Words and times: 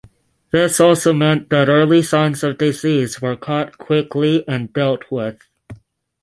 This 0.49 0.79
also 0.79 1.13
meant 1.13 1.51
that 1.51 1.69
early 1.69 2.01
signs 2.01 2.43
of 2.43 2.57
disease 2.57 3.21
were 3.21 3.35
caught 3.35 3.77
quickly 3.77 4.43
and 4.47 4.73
dealt 4.73 5.11
with. 5.11 5.43